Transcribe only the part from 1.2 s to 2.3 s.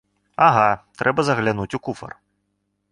заглянуць у куфар.